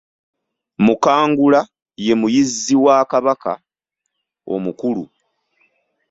Mukangula 0.85 1.61
ye 2.05 2.13
muyizzi 2.21 2.75
wa 2.83 2.97
Kabaka 3.11 3.51
omukulu. 4.55 5.03